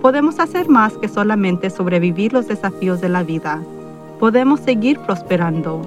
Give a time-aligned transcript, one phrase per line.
[0.00, 3.62] podemos hacer más que solamente sobrevivir los desafíos de la vida.
[4.18, 5.82] Podemos seguir prosperando.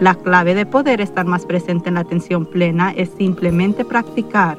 [0.00, 4.58] La clave de poder estar más presente en la atención plena es simplemente practicar.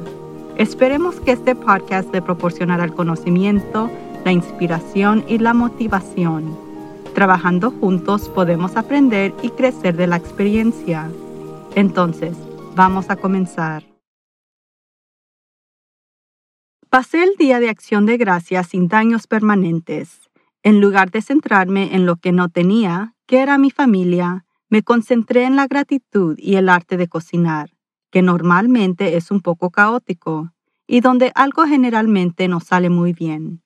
[0.58, 3.92] Esperemos que este podcast le proporcionará el conocimiento,
[4.26, 6.58] la inspiración y la motivación.
[7.14, 11.10] Trabajando juntos podemos aprender y crecer de la experiencia.
[11.76, 12.36] Entonces,
[12.76, 13.97] vamos a comenzar.
[16.90, 20.30] Pasé el día de acción de gracias sin daños permanentes.
[20.64, 25.44] En lugar de centrarme en lo que no tenía, que era mi familia, me concentré
[25.44, 27.72] en la gratitud y el arte de cocinar,
[28.10, 30.54] que normalmente es un poco caótico
[30.88, 33.62] y donde algo generalmente no sale muy bien.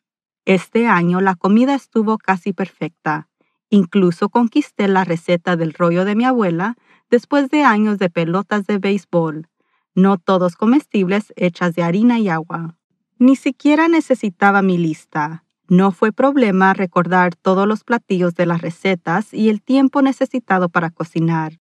[0.45, 3.30] Este año la comida estuvo casi perfecta.
[3.70, 6.76] Incluso conquisté la receta del rollo de mi abuela
[7.12, 9.48] después de años de pelotas de béisbol,
[9.94, 12.78] no todos comestibles hechas de harina y agua.
[13.22, 15.44] Ni siquiera necesitaba mi lista.
[15.67, 20.89] No fue problema recordar todos los platillos de las recetas y el tiempo necesitado para
[20.89, 21.59] cocinar,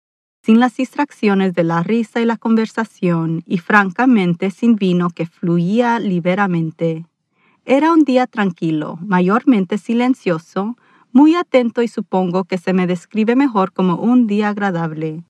[0.41, 5.99] sin las distracciones de la risa y la conversación, y francamente sin vino que fluía
[5.99, 7.05] liberamente.
[7.65, 10.75] Era un día tranquilo, mayormente silencioso,
[11.11, 15.23] muy atento y supongo que se me describe mejor como un día agradable.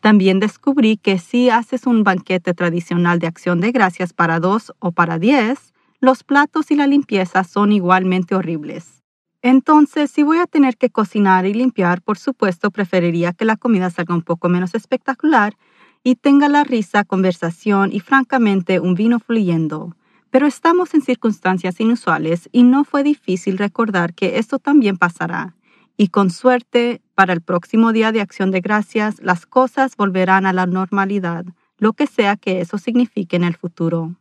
[0.00, 4.92] También descubrí que si haces un banquete tradicional de acción de gracias para dos o
[4.92, 9.02] para diez, los platos y la limpieza son igualmente horribles.
[9.42, 13.90] Entonces, si voy a tener que cocinar y limpiar, por supuesto preferiría que la comida
[13.90, 15.56] salga un poco menos espectacular
[16.02, 19.96] y tenga la risa, conversación y francamente un vino fluyendo.
[20.30, 25.54] Pero estamos en circunstancias inusuales y no fue difícil recordar que esto también pasará
[25.96, 30.52] y con suerte, para el próximo día de acción de gracias, las cosas volverán a
[30.52, 31.46] la normalidad,
[31.78, 34.14] lo que sea que eso signifique en el futuro.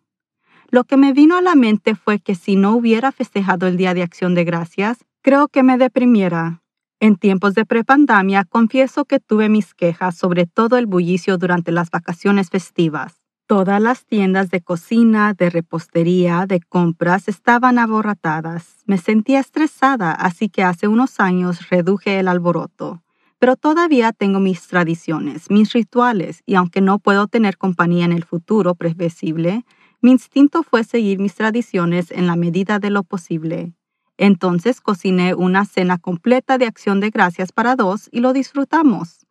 [0.69, 3.94] Lo que me vino a la mente fue que si no hubiera festejado el día
[3.94, 6.61] de acción de gracias, creo que me deprimiera.
[7.01, 11.91] En tiempos de prepandemia, confieso que tuve mis quejas sobre todo el bullicio durante las
[11.91, 13.25] vacaciones festivas.
[13.47, 18.78] Todas las tiendas de cocina, de repostería, de compras estaban aborratadas.
[18.88, 23.03] Me sentía estresada, así que hace unos años reduje el alboroto.
[23.38, 28.23] Pero todavía tengo mis tradiciones, mis rituales, y aunque no puedo tener compañía en el
[28.23, 29.63] futuro previsible,
[30.01, 33.73] mi instinto fue seguir mis tradiciones en la medida de lo posible.
[34.17, 39.25] Entonces cociné una cena completa de acción de gracias para dos y lo disfrutamos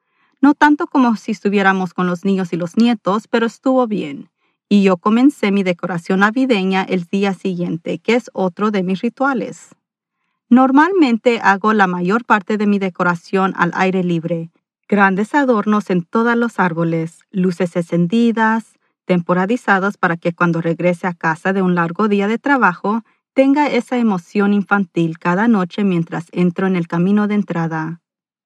[0.44, 4.28] no tanto como si estuviéramos con los niños y los nietos, pero estuvo bien.
[4.68, 9.74] Y yo comencé mi decoración navideña el día siguiente, que es otro de mis rituales.
[10.50, 14.50] Normalmente hago la mayor parte de mi decoración al aire libre,
[14.86, 21.54] grandes adornos en todos los árboles, luces encendidas, temporadizadas para que cuando regrese a casa
[21.54, 26.76] de un largo día de trabajo tenga esa emoción infantil cada noche mientras entro en
[26.76, 28.02] el camino de entrada.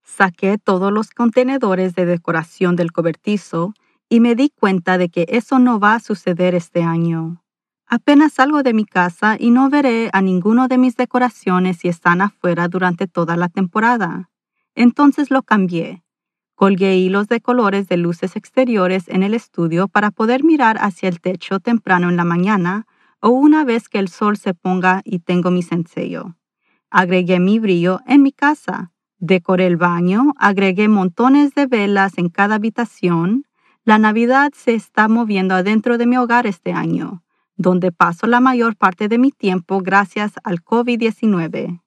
[0.08, 3.74] Saqué todos los contenedores de decoración del cobertizo
[4.08, 7.44] y me di cuenta de que eso no va a suceder este año.
[7.86, 12.22] Apenas salgo de mi casa y no veré a ninguno de mis decoraciones si están
[12.22, 14.30] afuera durante toda la temporada.
[14.74, 16.02] Entonces lo cambié.
[16.54, 21.20] Colgué hilos de colores de luces exteriores en el estudio para poder mirar hacia el
[21.20, 22.86] techo temprano en la mañana
[23.20, 26.34] o una vez que el sol se ponga y tengo mi ensayo.
[26.91, 32.54] Agregué mi brillo en mi casa Decoré el baño, agregué montones de velas en cada
[32.54, 33.46] habitación.
[33.84, 37.24] La Navidad se está moviendo adentro de mi hogar este año,
[37.56, 41.80] donde paso la mayor parte de mi tiempo gracias al COVID-19.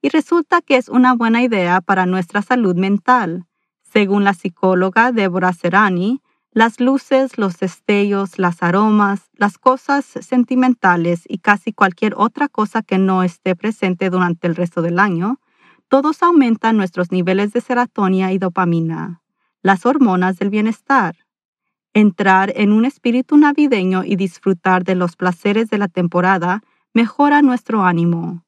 [0.00, 3.44] Y resulta que es una buena idea para nuestra salud mental.
[3.82, 11.38] Según la psicóloga Deborah Serani, las luces, los destellos, las aromas, las cosas sentimentales y
[11.38, 15.39] casi cualquier otra cosa que no esté presente durante el resto del año
[15.90, 19.22] todos aumentan nuestros niveles de serotonina y dopamina,
[19.60, 21.16] las hormonas del bienestar.
[21.92, 26.62] Entrar en un espíritu navideño y disfrutar de los placeres de la temporada
[26.94, 28.44] mejora nuestro ánimo.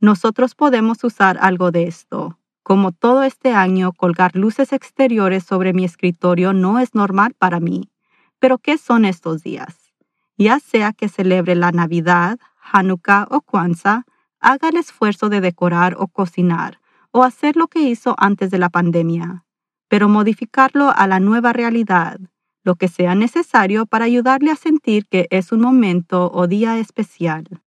[0.00, 2.38] Nosotros podemos usar algo de esto.
[2.62, 7.90] Como todo este año, colgar luces exteriores sobre mi escritorio no es normal para mí.
[8.38, 9.94] Pero ¿qué son estos días?
[10.36, 12.38] Ya sea que celebre la Navidad,
[12.70, 14.04] Hanukkah o Kwanzaa,
[14.40, 16.81] haga el esfuerzo de decorar o cocinar
[17.12, 19.44] o hacer lo que hizo antes de la pandemia,
[19.88, 22.18] pero modificarlo a la nueva realidad,
[22.64, 27.62] lo que sea necesario para ayudarle a sentir que es un momento o día especial.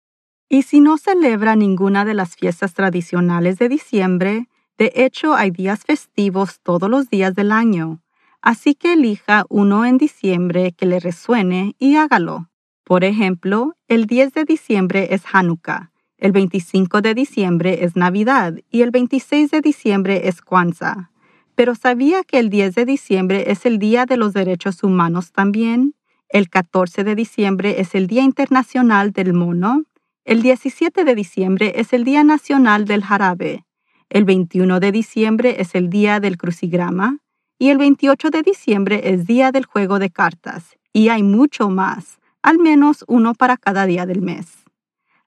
[0.50, 4.48] Y si no celebra ninguna de las fiestas tradicionales de diciembre,
[4.78, 8.02] de hecho hay días festivos todos los días del año,
[8.42, 12.50] así que elija uno en diciembre que le resuene y hágalo.
[12.84, 15.93] Por ejemplo, el 10 de diciembre es Hanukkah,
[16.24, 21.12] el 25 de diciembre es Navidad y el 26 de diciembre es Kwanzaa.
[21.54, 25.96] Pero ¿sabía que el 10 de diciembre es el Día de los Derechos Humanos también?
[26.30, 29.84] El 14 de diciembre es el Día Internacional del Mono.
[30.24, 33.66] El 17 de diciembre es el Día Nacional del Jarabe.
[34.10, 37.18] El 21 de diciembre es el Día del Crucigrama.
[37.60, 40.78] Y el 28 de diciembre es Día del Juego de Cartas.
[40.94, 44.63] Y hay mucho más, al menos uno para cada día del mes.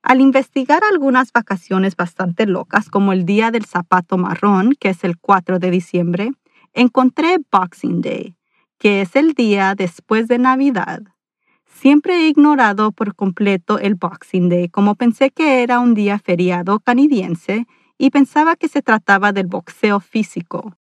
[0.09, 5.19] Al investigar algunas vacaciones bastante locas, como el Día del Zapato Marrón, que es el
[5.19, 6.31] 4 de diciembre,
[6.75, 8.37] encontré Boxing Day,
[8.79, 11.03] que es el día después de Navidad.
[11.65, 16.79] Siempre he ignorado por completo el Boxing Day, como pensé que era un día feriado
[16.79, 17.67] canadiense
[17.99, 20.77] y pensaba que se trataba del boxeo físico.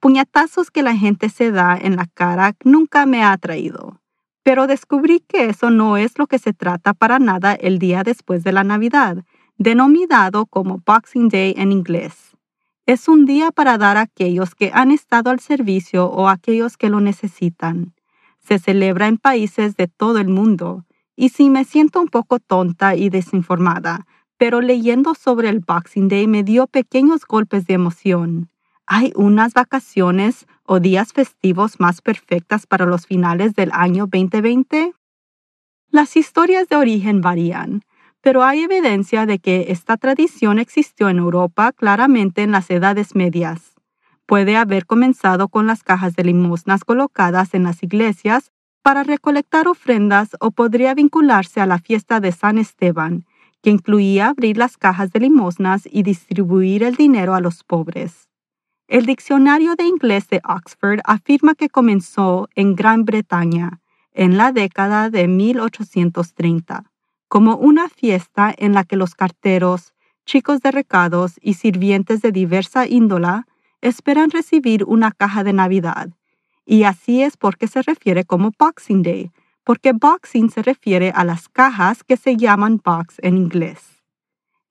[0.00, 4.01] Puñetazos que la gente se da en la cara nunca me ha atraído.
[4.42, 8.42] Pero descubrí que eso no es lo que se trata para nada el día después
[8.44, 9.24] de la Navidad,
[9.56, 12.36] denominado como Boxing Day en inglés.
[12.84, 16.76] Es un día para dar a aquellos que han estado al servicio o a aquellos
[16.76, 17.94] que lo necesitan.
[18.40, 20.84] Se celebra en países de todo el mundo,
[21.14, 24.06] y si me siento un poco tonta y desinformada,
[24.36, 28.51] pero leyendo sobre el Boxing Day me dio pequeños golpes de emoción.
[28.94, 34.92] ¿Hay unas vacaciones o días festivos más perfectas para los finales del año 2020?
[35.88, 37.84] Las historias de origen varían,
[38.20, 43.72] pero hay evidencia de que esta tradición existió en Europa claramente en las edades medias.
[44.26, 48.52] Puede haber comenzado con las cajas de limosnas colocadas en las iglesias
[48.82, 53.24] para recolectar ofrendas o podría vincularse a la fiesta de San Esteban,
[53.62, 58.28] que incluía abrir las cajas de limosnas y distribuir el dinero a los pobres.
[58.92, 63.80] El diccionario de inglés de Oxford afirma que comenzó en Gran Bretaña
[64.12, 66.84] en la década de 1830
[67.26, 69.94] como una fiesta en la que los carteros,
[70.26, 73.46] chicos de recados y sirvientes de diversa índola
[73.80, 76.10] esperan recibir una caja de Navidad.
[76.66, 79.30] Y así es porque se refiere como Boxing Day,
[79.64, 84.01] porque Boxing se refiere a las cajas que se llaman box en inglés.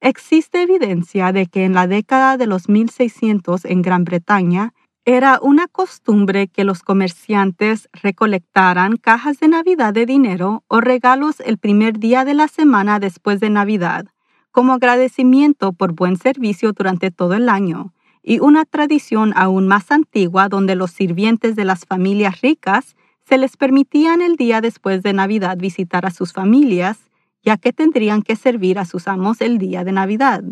[0.03, 4.73] Existe evidencia de que en la década de los 1600 en Gran Bretaña
[5.05, 11.59] era una costumbre que los comerciantes recolectaran cajas de Navidad de dinero o regalos el
[11.59, 14.07] primer día de la semana después de Navidad,
[14.49, 17.93] como agradecimiento por buen servicio durante todo el año,
[18.23, 22.95] y una tradición aún más antigua donde los sirvientes de las familias ricas
[23.29, 27.10] se les permitían el día después de Navidad visitar a sus familias
[27.43, 30.43] ya que tendrían que servir a sus amos el día de Navidad.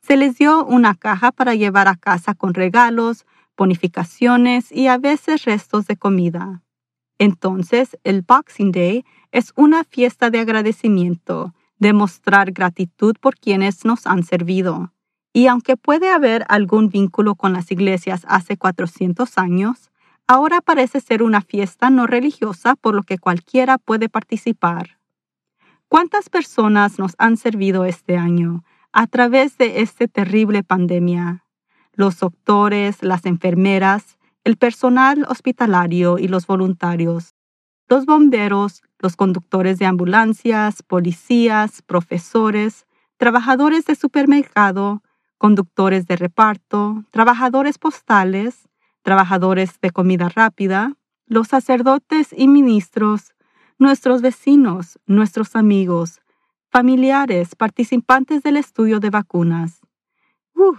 [0.00, 3.26] Se les dio una caja para llevar a casa con regalos,
[3.56, 6.62] bonificaciones y a veces restos de comida.
[7.18, 14.06] Entonces, el Boxing Day es una fiesta de agradecimiento, de mostrar gratitud por quienes nos
[14.06, 14.92] han servido.
[15.32, 19.90] Y aunque puede haber algún vínculo con las iglesias hace 400 años,
[20.26, 24.95] ahora parece ser una fiesta no religiosa por lo que cualquiera puede participar.
[25.96, 31.46] ¿Cuántas personas nos han servido este año a través de esta terrible pandemia?
[31.94, 37.34] Los doctores, las enfermeras, el personal hospitalario y los voluntarios,
[37.88, 42.84] los bomberos, los conductores de ambulancias, policías, profesores,
[43.16, 45.02] trabajadores de supermercado,
[45.38, 48.68] conductores de reparto, trabajadores postales,
[49.00, 50.92] trabajadores de comida rápida,
[51.26, 53.32] los sacerdotes y ministros,
[53.78, 56.20] nuestros vecinos, nuestros amigos,
[56.70, 59.80] familiares, participantes del estudio de vacunas.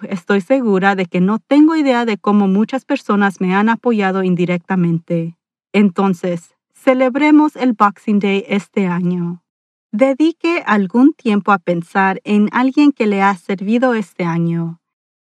[0.10, 5.38] estoy segura de que no tengo idea de cómo muchas personas me han apoyado indirectamente.
[5.72, 9.44] Entonces, celebremos el Boxing Day este año.
[9.92, 14.82] Dedique algún tiempo a pensar en alguien que le ha servido este año,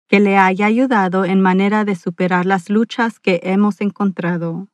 [0.08, 4.70] que le haya ayudado en manera de superar las luchas que hemos encontrado.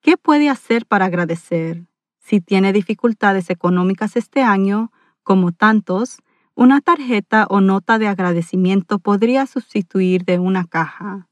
[0.00, 1.84] ¿Qué puede hacer para agradecer?
[2.22, 4.90] Si tiene dificultades económicas este año,
[5.22, 6.22] como tantos,
[6.54, 11.28] una tarjeta o nota de agradecimiento podría sustituir de una caja.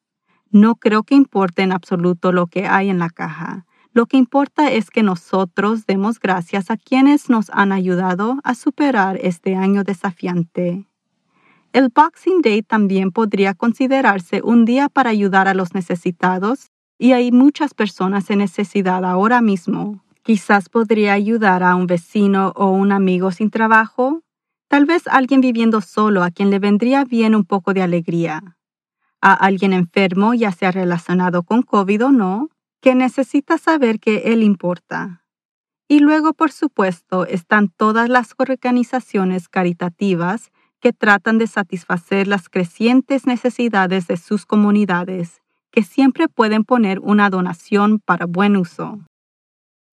[0.50, 3.66] No creo que importe en absoluto lo que hay en la caja.
[3.92, 9.18] Lo que importa es que nosotros demos gracias a quienes nos han ayudado a superar
[9.22, 10.86] este año desafiante.
[11.72, 17.30] El Boxing Day también podría considerarse un día para ayudar a los necesitados y hay
[17.30, 20.02] muchas personas en necesidad ahora mismo.
[20.30, 24.22] Quizás podría ayudar a un vecino o un amigo sin trabajo,
[24.68, 28.56] tal vez alguien viviendo solo a quien le vendría bien un poco de alegría,
[29.20, 32.48] a alguien enfermo, ya sea relacionado con COVID o no,
[32.80, 35.24] que necesita saber que él importa.
[35.88, 43.26] Y luego, por supuesto, están todas las organizaciones caritativas que tratan de satisfacer las crecientes
[43.26, 49.00] necesidades de sus comunidades que siempre pueden poner una donación para buen uso.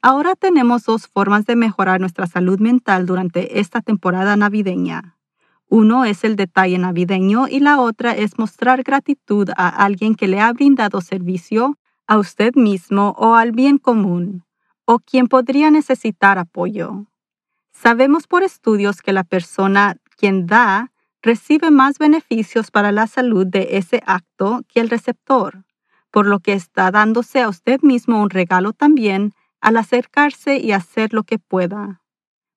[0.02, 5.18] Ahora tenemos dos formas de mejorar nuestra salud mental durante esta temporada navideña.
[5.70, 10.40] Uno es el detalle navideño y la otra es mostrar gratitud a alguien que le
[10.40, 14.46] ha brindado servicio, a usted mismo o al bien común,
[14.86, 17.06] o quien podría necesitar apoyo.
[17.72, 23.78] Sabemos por estudios que la persona quien da recibe más beneficios para la salud de
[23.78, 25.66] ese acto que el receptor
[26.12, 29.34] por lo que está dándose a usted mismo un regalo también
[29.68, 32.02] al acercarse y hacer lo que pueda.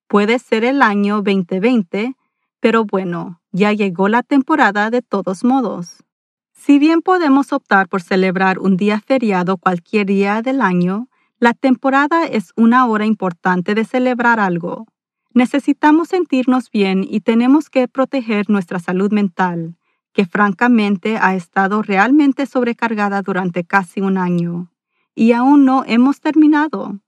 [0.07, 2.15] Puede ser el año 2020,
[2.61, 6.05] pero bueno, ya llegó la temporada de todos modos.
[6.53, 11.09] Si bien podemos optar por celebrar un día feriado cualquier día del año,
[11.41, 14.87] la temporada es una hora importante de celebrar algo.
[15.35, 19.75] Necesitamos sentirnos bien y tenemos que proteger nuestra salud mental
[20.13, 24.71] que francamente ha estado realmente sobrecargada durante casi un año,
[25.15, 27.01] y aún no hemos terminado.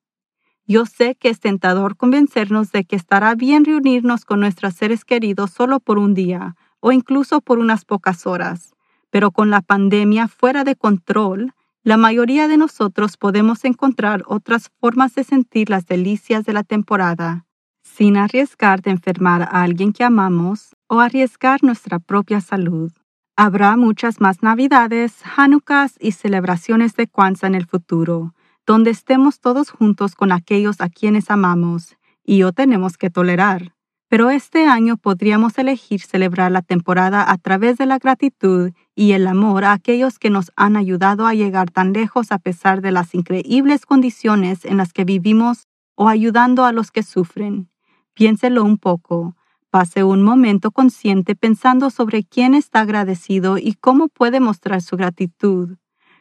[0.66, 5.50] Yo sé que es tentador convencernos de que estará bien reunirnos con nuestros seres queridos
[5.50, 8.74] solo por un día o incluso por unas pocas horas,
[9.10, 11.52] pero con la pandemia fuera de control,
[11.84, 17.44] la mayoría de nosotros podemos encontrar otras formas de sentir las delicias de la temporada,
[17.82, 22.92] sin arriesgar de enfermar a alguien que amamos o arriesgar nuestra propia salud.
[23.36, 28.34] Habrá muchas más Navidades, Hanukkahs y celebraciones de Kwanzaa en el futuro,
[28.66, 33.74] donde estemos todos juntos con aquellos a quienes amamos y o tenemos que tolerar.
[34.08, 39.26] Pero este año podríamos elegir celebrar la temporada a través de la gratitud y el
[39.26, 43.14] amor a aquellos que nos han ayudado a llegar tan lejos a pesar de las
[43.14, 47.70] increíbles condiciones en las que vivimos o ayudando a los que sufren.
[48.12, 49.34] Piénselo un poco.
[49.72, 55.78] Pase un momento consciente pensando sobre quién está agradecido y cómo puede mostrar su gratitud.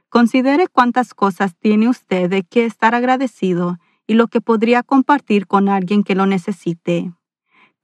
[0.07, 3.77] Considere cuántas cosas tiene usted de qué estar agradecido
[4.07, 7.11] y lo que podría compartir con alguien que lo necesite.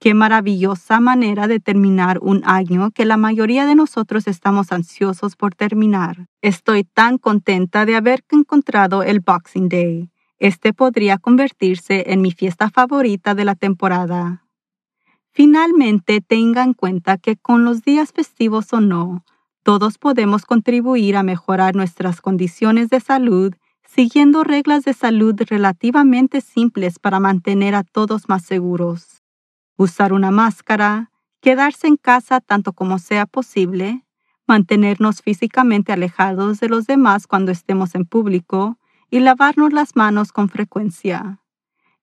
[0.00, 5.54] Qué maravillosa manera de terminar un año que la mayoría de nosotros estamos ansiosos por
[5.54, 6.28] terminar.
[6.40, 10.08] Estoy tan contenta de haber encontrado el Boxing Day.
[10.38, 14.47] Este podría convertirse en mi fiesta favorita de la temporada.
[15.38, 19.24] Finalmente, tenga en cuenta que con los días festivos o no,
[19.62, 23.54] todos podemos contribuir a mejorar nuestras condiciones de salud
[23.86, 29.22] siguiendo reglas de salud relativamente simples para mantener a todos más seguros.
[29.76, 34.04] Usar una máscara, quedarse en casa tanto como sea posible,
[34.44, 38.76] mantenernos físicamente alejados de los demás cuando estemos en público
[39.08, 41.38] y lavarnos las manos con frecuencia.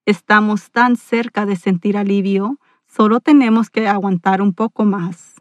[0.05, 2.59] Estamos tan cerca de sentir alivio
[2.95, 5.33] Solo tenemos que aguantar un poco más.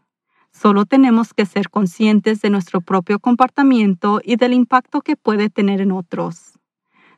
[0.51, 5.81] Solo tenemos que ser conscientes de nuestro propio comportamiento y del impacto que puede tener
[5.81, 6.59] en otros.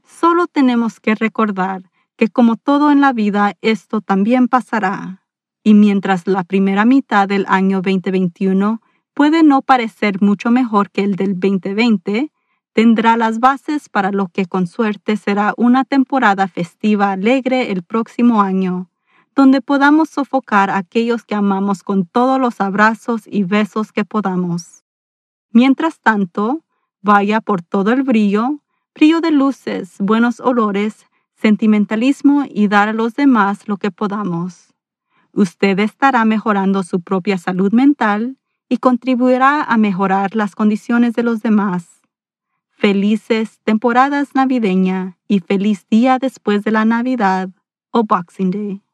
[0.04, 5.22] Solo tenemos que recordar que como todo en la vida, esto también pasará.
[5.64, 8.82] Y mientras la primera mitad del año 2021
[9.14, 12.30] puede no parecer mucho mejor que el del 2020,
[12.74, 18.42] tendrá las bases para lo que con suerte será una temporada festiva alegre el próximo
[18.42, 18.90] año
[19.36, 24.82] donde podamos sofocar a aquellos que amamos con todos los abrazos y besos que podamos.
[25.50, 26.64] Mientras tanto,
[27.02, 28.62] vaya por todo el brillo,
[28.94, 34.74] brillo de luces, buenos olores, sentimentalismo y dar a los demás lo que podamos.
[35.32, 38.38] Usted estará mejorando su propia salud mental
[38.70, 42.00] y contribuirá a mejorar las condiciones de los demás.
[42.70, 47.50] Felices temporadas navideña y feliz día después de la Navidad
[47.90, 48.85] o Boxing Day.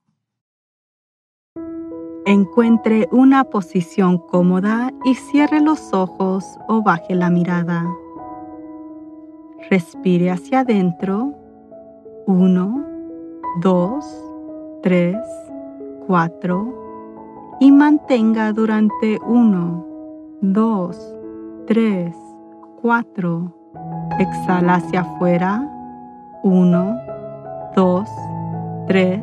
[2.25, 7.85] Encuentre una posición cómoda y cierre los ojos o baje la mirada.
[9.69, 11.35] Respire hacia adentro.
[12.27, 12.85] 1,
[13.61, 14.25] 2,
[14.85, 15.17] 3,
[16.07, 19.87] 4 y mantenga durante 1,
[20.43, 21.17] 2,
[21.67, 22.17] 3,
[22.83, 23.53] 4.
[24.21, 25.69] Exhala hacia afuera.
[26.45, 26.97] 1,
[27.75, 28.09] 2,
[28.87, 29.21] 3,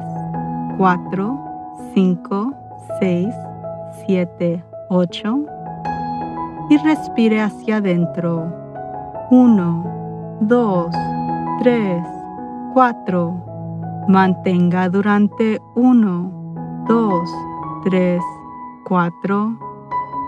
[0.78, 1.40] 4,
[1.94, 2.69] 5,
[3.00, 3.34] 6,
[4.06, 5.46] 7, 8.
[6.70, 8.52] Y respire hacia adentro.
[9.32, 10.92] 1, 2,
[11.60, 12.04] 3,
[12.74, 14.06] 4.
[14.08, 17.30] Mantenga durante 1, 2,
[17.86, 18.22] 3,
[18.88, 19.58] 4.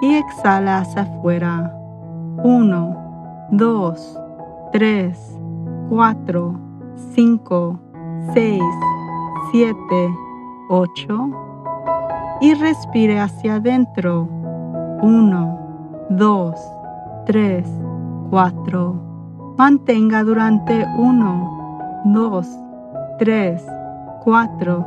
[0.01, 1.74] Y exhala hacia afuera.
[2.44, 2.96] 1,
[3.51, 4.20] 2,
[4.72, 5.39] 3,
[5.89, 6.60] 4,
[7.13, 7.80] 5,
[8.34, 8.63] 6,
[9.51, 9.75] 7,
[10.70, 11.50] 8
[12.41, 14.27] y respire hacia adentro.
[15.01, 15.60] 1,
[16.10, 16.55] 2,
[17.25, 17.67] 3,
[18.29, 18.95] 4.
[19.57, 22.48] Mantenga durante 1, 2,
[23.19, 23.65] 3,
[24.24, 24.86] 4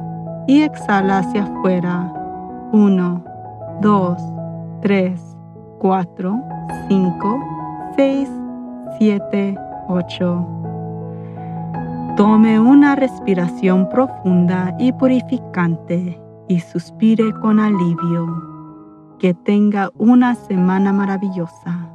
[0.48, 2.12] y exhala hacia afuera.
[2.72, 3.24] 1,
[3.80, 4.18] 2,
[4.82, 5.36] 3,
[5.78, 6.40] 4,
[6.88, 7.40] 5,
[7.96, 8.30] 6,
[8.98, 9.58] 7,
[9.88, 10.46] 8.
[12.16, 18.52] Tome una respiración profunda y purificante y suspire con alivio.
[19.18, 21.90] Que tenga una semana maravillosa.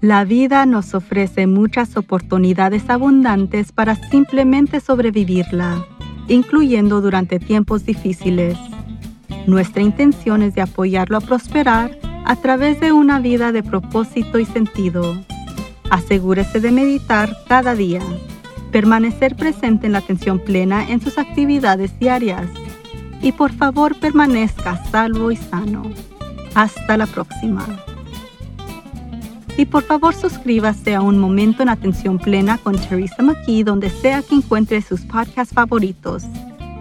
[0.00, 5.84] La vida nos ofrece muchas oportunidades abundantes para simplemente sobrevivirla,
[6.28, 8.56] incluyendo durante tiempos difíciles.
[9.46, 14.44] Nuestra intención es de apoyarlo a prosperar a través de una vida de propósito y
[14.44, 15.22] sentido.
[15.90, 18.00] Asegúrese de meditar cada día
[18.70, 22.46] permanecer presente en la atención plena en sus actividades diarias
[23.22, 25.82] y por favor permanezca salvo y sano.
[26.54, 27.64] Hasta la próxima.
[29.56, 34.22] Y por favor suscríbase a Un Momento en Atención Plena con Teresa McKee donde sea
[34.22, 36.24] que encuentre sus podcasts favoritos.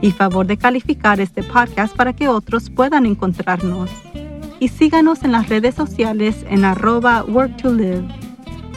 [0.01, 3.89] Y favor de calificar este podcast para que otros puedan encontrarnos.
[4.61, 8.07] Y síganos en las redes sociales en arroba work to live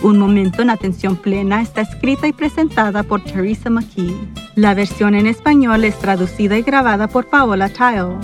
[0.03, 4.17] un momento en atención plena está escrita y presentada por Teresa McKee.
[4.57, 8.17] La versión en español es traducida y grabada por Paola Tile.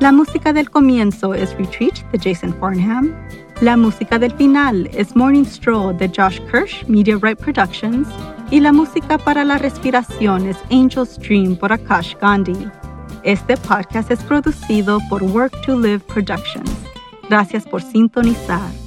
[0.00, 3.14] La música del comienzo es Retreat de Jason Farnham.
[3.60, 8.08] La música del final es Morning Stroll de Josh Kirsch, Media Right Productions.
[8.50, 12.68] Y la música para la respiración es Angel's Dream por Akash Gandhi.
[13.22, 16.70] Este podcast es producido por Work to Live Productions.
[17.28, 18.79] Gracias por sintonizar.